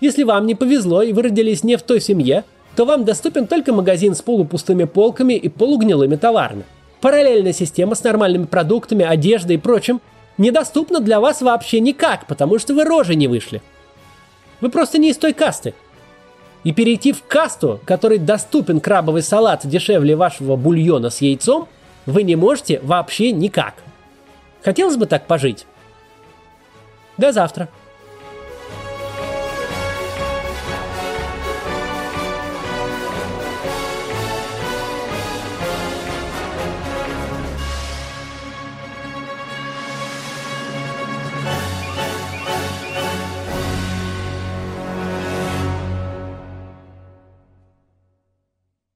Если 0.00 0.22
вам 0.22 0.46
не 0.46 0.54
повезло 0.54 1.02
и 1.02 1.14
вы 1.14 1.22
родились 1.22 1.64
не 1.64 1.76
в 1.76 1.82
той 1.82 2.02
семье, 2.02 2.44
то 2.76 2.84
вам 2.84 3.04
доступен 3.04 3.46
только 3.46 3.72
магазин 3.72 4.14
с 4.14 4.20
полупустыми 4.20 4.84
полками 4.84 5.32
и 5.32 5.48
полугнилыми 5.48 6.16
товарами. 6.16 6.64
Параллельная 7.00 7.54
система 7.54 7.94
с 7.94 8.04
нормальными 8.04 8.44
продуктами, 8.44 9.04
одеждой 9.04 9.56
и 9.56 9.58
прочим 9.58 10.02
недоступна 10.38 11.00
для 11.00 11.20
вас 11.20 11.42
вообще 11.42 11.80
никак, 11.80 12.26
потому 12.26 12.58
что 12.58 12.74
вы 12.74 12.84
рожи 12.84 13.14
не 13.14 13.28
вышли. 13.28 13.62
Вы 14.60 14.70
просто 14.70 14.98
не 14.98 15.10
из 15.10 15.16
той 15.16 15.32
касты– 15.32 15.74
и 16.66 16.72
перейти 16.72 17.12
в 17.12 17.22
касту, 17.22 17.78
который 17.84 18.18
доступен 18.18 18.80
крабовый 18.80 19.22
салат 19.22 19.64
дешевле 19.64 20.16
вашего 20.16 20.56
бульона 20.56 21.10
с 21.10 21.20
яйцом, 21.20 21.68
вы 22.06 22.24
не 22.24 22.34
можете 22.34 22.80
вообще 22.80 23.30
никак. 23.30 23.74
Хотелось 24.64 24.96
бы 24.96 25.06
так 25.06 25.28
пожить? 25.28 25.64
До 27.18 27.30
завтра. 27.30 27.68